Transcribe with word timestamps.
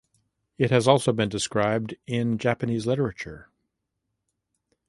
It 0.57 0.71
has 0.71 0.87
also 0.87 1.13
been 1.13 1.29
described 1.29 1.95
in 2.07 2.39
Japanese 2.39 2.87
literature. 2.87 3.49